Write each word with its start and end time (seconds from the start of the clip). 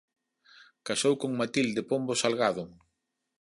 Casou 0.87 1.13
con 1.21 1.31
Matilde 1.39 1.81
Pombo 1.89 2.13
Salgado. 2.23 2.63